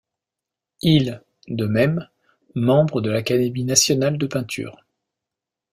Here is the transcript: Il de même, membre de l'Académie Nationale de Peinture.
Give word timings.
Il 0.81 1.21
de 1.47 1.67
même, 1.67 2.09
membre 2.55 3.01
de 3.01 3.11
l'Académie 3.11 3.63
Nationale 3.65 4.17
de 4.17 4.25
Peinture. 4.25 4.83